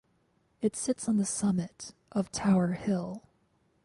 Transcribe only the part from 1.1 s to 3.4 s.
the summit of Tower Hill.